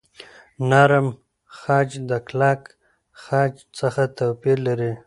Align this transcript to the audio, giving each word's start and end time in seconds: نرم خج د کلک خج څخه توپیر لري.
نرم 0.69 1.07
خج 1.59 1.89
د 2.09 2.11
کلک 2.27 2.61
خج 3.23 3.53
څخه 3.79 4.03
توپیر 4.17 4.57
لري. 4.67 4.91